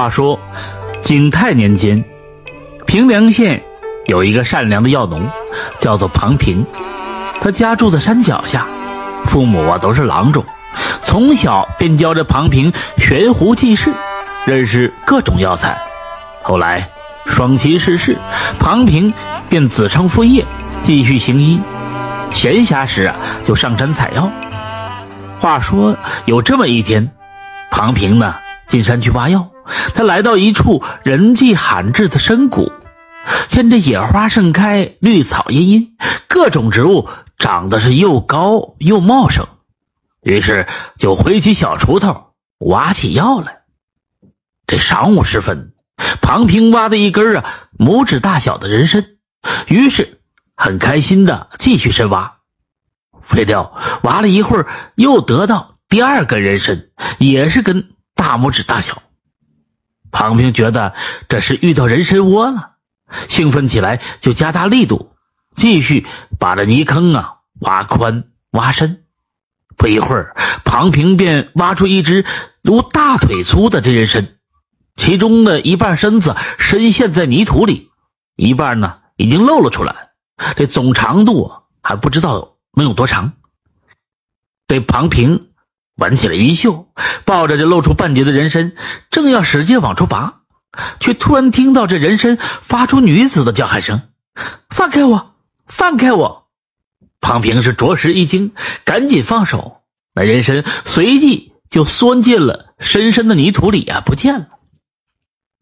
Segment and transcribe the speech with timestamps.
[0.00, 0.40] 话说，
[1.02, 2.02] 景泰年间，
[2.86, 3.62] 平凉县
[4.06, 5.28] 有一个善良的药农，
[5.78, 6.64] 叫做庞平。
[7.38, 8.66] 他家住在山脚下，
[9.26, 10.42] 父母啊都是郎中，
[11.02, 13.92] 从小便教着庞平悬壶济世，
[14.46, 15.78] 认识各种药材。
[16.42, 16.88] 后来
[17.26, 18.16] 双妻逝世，
[18.58, 19.12] 庞平
[19.50, 20.42] 便子承父业，
[20.80, 21.60] 继续行医。
[22.32, 23.14] 闲暇时啊，
[23.44, 24.30] 就上山采药。
[25.38, 25.94] 话说
[26.24, 27.06] 有这么一天，
[27.70, 28.34] 庞平呢
[28.66, 29.46] 进山去挖药。
[29.94, 32.72] 他来到一处人迹罕至的深谷，
[33.48, 35.96] 见这野花盛开，绿草茵茵，
[36.28, 39.46] 各种植物长得是又高又茂盛，
[40.22, 40.66] 于是
[40.98, 43.60] 就挥起小锄头挖起药来。
[44.66, 45.72] 这晌午时分，
[46.20, 47.44] 庞平挖的一根啊
[47.78, 49.04] 拇指大小的人参，
[49.66, 50.20] 于是
[50.56, 52.36] 很开心的继续深挖，
[53.20, 59.02] 废掉挖了一会儿，又得到第二根人参，也是根大拇指大小。
[60.12, 60.94] 庞平觉得
[61.28, 62.72] 这是遇到人参窝了，
[63.28, 65.12] 兴奋起来，就加大力度，
[65.54, 66.06] 继续
[66.38, 69.04] 把这泥坑啊挖宽挖深。
[69.76, 72.24] 不一会儿，庞平便挖出一只
[72.62, 74.36] 如大腿粗的这人参，
[74.96, 77.90] 其中的一半身子深陷在泥土里，
[78.36, 80.10] 一半呢已经露了出来，
[80.56, 83.32] 这总长度还不知道能有多长。
[84.66, 85.49] 这庞平。
[86.00, 86.88] 挽起了衣袖，
[87.26, 88.72] 抱着这露出半截的人参，
[89.10, 90.40] 正要使劲往出拔，
[90.98, 94.00] 却突然听到这人参发出女子的叫喊声
[94.74, 95.34] ：“放开我，
[95.66, 96.46] 放开我！”
[97.20, 98.52] 庞平是着实一惊，
[98.84, 99.82] 赶紧放手，
[100.14, 104.48] 那人参随即就钻进了深深的泥土里啊，不见了。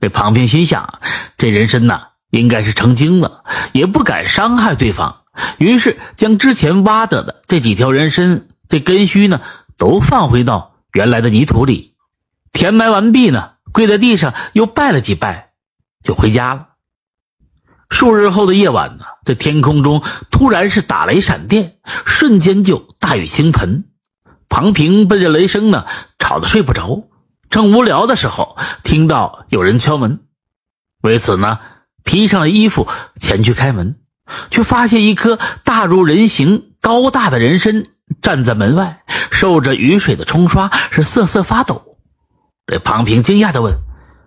[0.00, 0.98] 这庞平心想，
[1.38, 5.22] 这人参呐，应该是成精了，也不敢伤害对方，
[5.58, 9.40] 于是将之前挖得的这几条人参这根须呢。
[9.76, 11.94] 都放回到原来的泥土里，
[12.52, 15.52] 填埋完毕呢，跪在地上又拜了几拜，
[16.02, 16.68] 就回家了。
[17.90, 23.84] 数日后的夜晚呢，这天空中突然是打雷闪电，瞬间就大雨倾盆。
[24.48, 25.84] 庞平被这雷声呢
[26.18, 27.08] 吵得睡不着，
[27.50, 30.20] 正无聊的时候，听到有人敲门，
[31.02, 31.58] 为此呢，
[32.04, 32.88] 披上了衣服
[33.20, 33.96] 前去开门，
[34.50, 37.84] 却发现一颗大如人形、高大的人参。
[38.24, 41.98] 站在门外，受着雨水的冲刷，是瑟瑟发抖。
[42.66, 43.74] 这庞平惊讶的问：“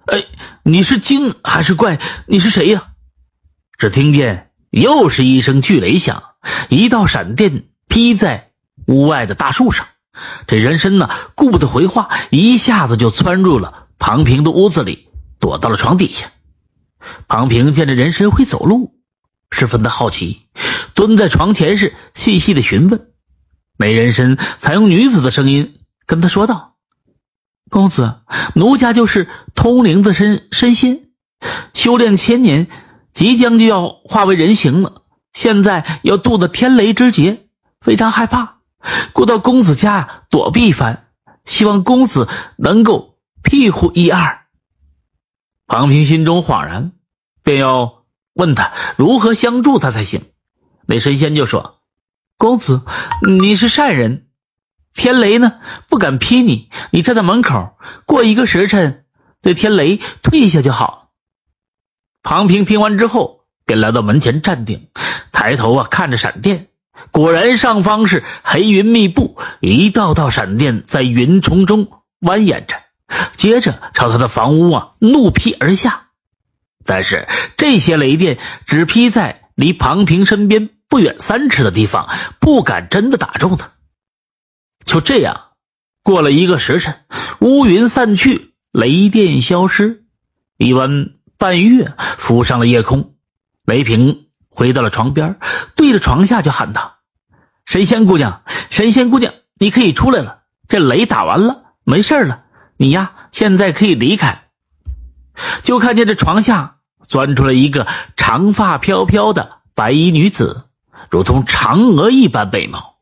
[0.06, 0.24] 哎，
[0.62, 2.00] 你是精还是怪？
[2.28, 2.90] 你是谁呀？”
[3.80, 6.22] 只听见又是一声巨雷响，
[6.70, 8.50] 一道闪电劈在
[8.86, 9.88] 屋外的大树上。
[10.46, 15.08] 这人参呢，顾不得回话，一下子就窜入了庞平的屋子里，
[15.40, 16.28] 躲到了床底下。
[17.28, 18.94] 庞平见这人参会走路，
[19.50, 20.44] 十分的好奇，
[20.94, 23.07] 蹲在床前是细细的询问。
[23.80, 26.78] 美人参采用女子的声音跟他说道
[27.70, 28.22] ：“公子，
[28.56, 31.10] 奴家就是通灵的身神仙，
[31.76, 32.68] 修炼千年，
[33.14, 35.04] 即将就要化为人形了。
[35.32, 37.48] 现在要渡的天雷之劫，
[37.80, 38.62] 非常害怕，
[39.14, 41.08] 故到公子家躲避一番，
[41.46, 42.28] 希望公子
[42.58, 44.46] 能够庇护一二。”
[45.68, 46.94] 庞平心中恍然，
[47.44, 50.24] 便要问他如何相助他才行。
[50.88, 51.77] 那神仙就说。
[52.38, 52.84] 公子，
[53.28, 54.28] 你是善人，
[54.94, 55.54] 天雷呢
[55.90, 56.70] 不敢劈你。
[56.92, 59.06] 你站在门口，过一个时辰，
[59.42, 61.10] 这天雷退下就好。
[62.22, 64.88] 庞平听完之后，便来到门前站定，
[65.32, 66.68] 抬头啊看着闪电，
[67.10, 71.88] 果然上方是黑云密布，一道道闪电在云丛中
[72.22, 72.76] 蜿蜒着，
[73.36, 76.10] 接着朝他的房屋啊怒劈而下。
[76.86, 77.28] 但是
[77.58, 78.38] 这些雷电
[78.68, 80.70] 只劈在离庞平身边。
[80.90, 82.08] 不远三尺的地方，
[82.40, 83.70] 不敢真的打中他。
[84.86, 85.50] 就这样，
[86.04, 87.06] 过了一个时辰，
[87.40, 90.06] 乌云散去，雷电消失，
[90.58, 93.16] 一弯半月浮上了夜空。
[93.66, 95.38] 雷平回到了床边，
[95.76, 97.00] 对着床下就喊道
[97.66, 100.44] ：“神仙姑娘，神仙姑娘，你可以出来了。
[100.70, 102.46] 这雷打完了，没事了。
[102.78, 104.46] 你呀，现在可以离开。”
[105.64, 107.86] 就看见这床下钻出来一个
[108.16, 110.67] 长发飘飘的白衣女子。
[111.10, 112.98] 如同嫦娥一般美貌，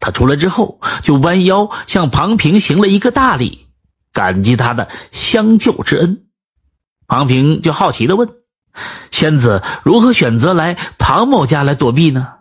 [0.00, 3.66] 他出来之后就弯腰向庞平行了一个大礼，
[4.12, 6.24] 感激他的相救之恩。
[7.06, 8.28] 庞平就好奇的问
[9.10, 12.34] ：“仙子如何选择来庞某家来躲避呢？”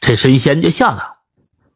[0.00, 1.16] 这神仙就笑道：“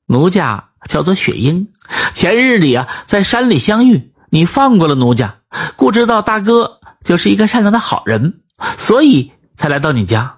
[0.07, 1.69] 奴家叫做雪鹰，
[2.13, 5.37] 前日里啊在山里相遇，你放过了奴家，
[5.77, 8.41] 故知道大哥就是一个善良的好人，
[8.77, 10.36] 所以才来到你家。”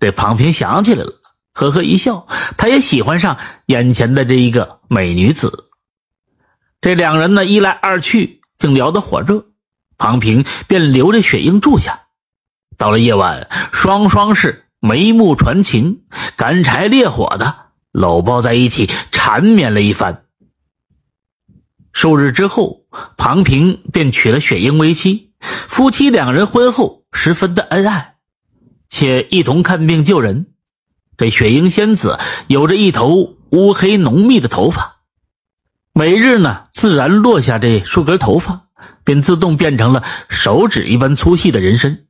[0.00, 1.12] 这庞平想起来了，
[1.52, 3.36] 呵呵一笑，他也喜欢上
[3.66, 5.70] 眼前的这一个美女子。
[6.80, 9.46] 这两人呢，一来二去，竟聊得火热。
[9.96, 12.02] 庞平便留着雪英住下。
[12.76, 16.02] 到了夜晚，双双是眉目传情，
[16.36, 17.52] 干柴烈火的
[17.90, 20.26] 搂抱在一起，缠绵了一番。
[21.92, 22.84] 数日之后，
[23.16, 28.17] 庞平便娶了雪英为妻，夫妻两人婚后十分的恩爱，
[28.88, 30.46] 且一同看病救人。
[31.16, 34.98] 这雪鹰仙子有着一头乌黑浓密的头发，
[35.92, 38.66] 每日呢自然落下这数根头发，
[39.04, 42.04] 便自动变成了手指一般粗细的人参。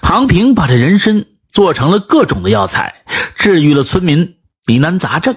[0.00, 3.04] 庞平把这人参做成了各种的药材，
[3.36, 4.36] 治愈了村民
[4.66, 5.36] 疑难杂症。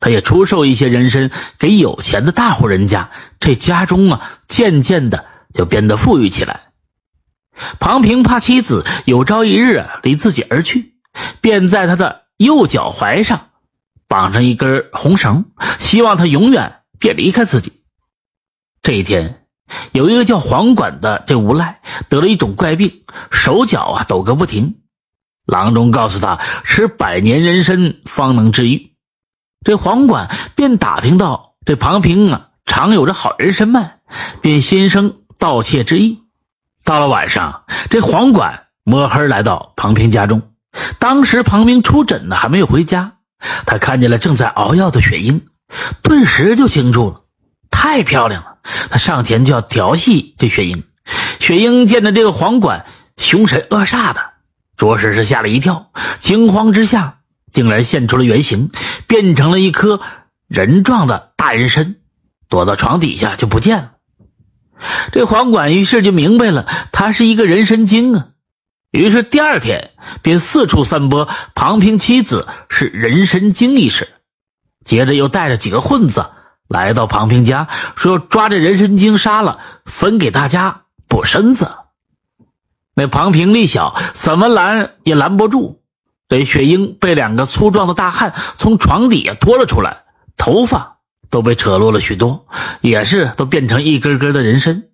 [0.00, 3.10] 他也出售一些人参给有钱的大户人家，
[3.40, 6.67] 这家中啊渐渐的就变得富裕起来。
[7.78, 10.94] 庞平怕妻子有朝一日离自己而去，
[11.40, 12.28] 便在他的。
[12.38, 13.48] 右脚踝上
[14.06, 15.44] 绑上一根红绳，
[15.80, 17.72] 希望他永远别离开自己。
[18.80, 19.44] 这一天，
[19.90, 23.02] 有一个叫黄管的这无赖得了一种怪病，
[23.32, 24.76] 手脚啊抖个不停。
[25.46, 28.92] 郎中告诉他，吃百年人参方能治愈。
[29.64, 33.98] 这黄管便打听到这庞平啊常有着好人参卖，
[34.40, 36.22] 便心生盗窃之意。
[36.84, 40.42] 到了晚上，这黄管摸黑来到庞平家中。
[40.98, 43.12] 当时庞平出诊呢，还没有回家，
[43.66, 45.44] 他看见了正在熬药的雪英，
[46.02, 47.22] 顿时就惊住了，
[47.70, 48.58] 太漂亮了。
[48.90, 50.84] 他上前就要调戏这雪英，
[51.40, 52.84] 雪英见着这个黄管
[53.16, 54.20] 凶神恶煞的，
[54.76, 57.18] 着实是吓了一跳，惊慌之下
[57.50, 58.70] 竟然现出了原形，
[59.06, 60.00] 变成了一颗
[60.48, 61.96] 人状的大人参，
[62.48, 63.92] 躲到床底下就不见了。
[65.12, 68.28] 这黄管于是就明白了，他是一个人参精啊。
[68.90, 69.90] 于是第二天
[70.22, 74.08] 便四处散播庞平妻子是人参精一事，
[74.84, 76.24] 接着又带着几个混子
[76.68, 81.70] 来到庞平家，说要抓着人参精杀了，分给大家补身子。
[82.94, 85.82] 那庞平力小，怎么拦也拦不住。
[86.28, 90.04] 这雪英被两个粗壮的大汉从床底下拖了出来，
[90.36, 90.97] 头发
[91.30, 92.46] 都被扯落了许多，
[92.80, 94.84] 也是都变成一根根的人参。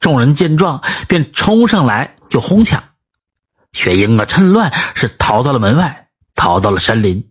[0.00, 2.82] 众人见状，便冲上来就哄抢。
[3.72, 7.28] 雪英啊，趁乱是逃到了门外，逃到了山林。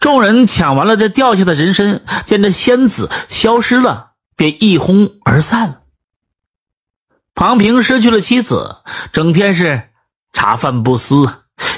[0.00, 5.80] 众人抢完了这掉下的人参，见这仙子消失了，便一哄而散了。
[7.34, 8.76] 庞平失去了妻子，
[9.12, 9.90] 整天是
[10.34, 11.26] 茶饭不思，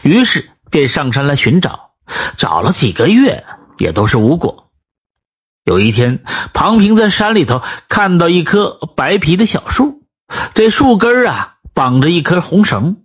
[0.02, 1.93] 于是便上山来寻找，
[2.37, 3.44] 找了几个月
[3.78, 4.63] 也都是无果。
[5.64, 6.22] 有一天，
[6.52, 10.02] 庞平在山里头看到一棵白皮的小树，
[10.55, 12.96] 这树根啊绑着一根红绳。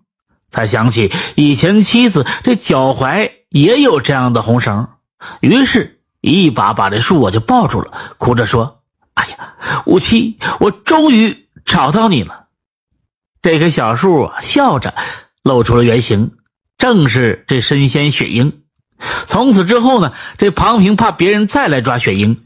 [0.52, 4.88] 才想起以前妻子这脚踝也有这样的红绳，
[5.42, 8.82] 于是一把把这树我就抱住了，哭着说
[9.14, 9.54] ：“哎呀，
[9.86, 12.48] 五七，我终于找到你了。”
[13.42, 14.96] 这棵小树啊，笑着
[15.44, 16.32] 露出了原形，
[16.78, 18.64] 正是这神仙雪鹰。
[19.26, 22.42] 从此之后呢，这庞平怕别人再来抓雪鹰，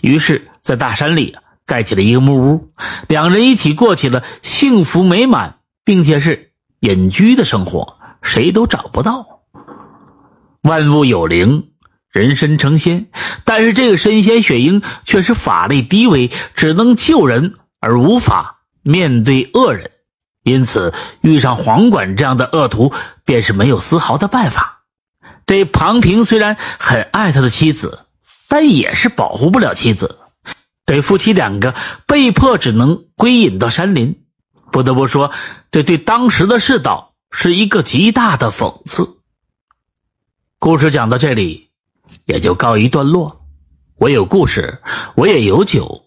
[0.00, 2.72] 于是，在大山里盖起了一个木屋，
[3.08, 6.50] 两人一起过起了幸福美满，并且是。
[6.80, 9.24] 隐居的生活，谁都找不到。
[10.64, 11.68] 万物有灵，
[12.10, 13.06] 人身成仙，
[13.44, 19.92] 但是这个神仙雪鹰却是法力低微，只能救人而无法面对恶人，
[20.42, 22.92] 因此遇上黄管这样的恶徒，
[23.24, 24.71] 便是没有丝毫的办法。
[25.52, 28.06] 这庞平虽然很爱他的妻子，
[28.48, 30.18] 但也是保护不了妻子，
[30.86, 31.74] 这夫妻两个
[32.06, 34.24] 被迫只能归隐到山林。
[34.70, 35.30] 不得不说，
[35.70, 39.18] 这对当时的世道是一个极大的讽刺。
[40.58, 41.68] 故事讲到这里，
[42.24, 43.44] 也就告一段落。
[43.96, 44.80] 我有故事，
[45.16, 46.06] 我也有酒，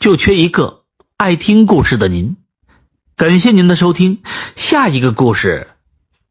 [0.00, 0.82] 就缺一个
[1.16, 2.36] 爱听故事的您。
[3.14, 4.24] 感谢您的收听，
[4.56, 5.68] 下一个故事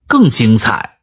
[0.06, 0.98] 更精彩。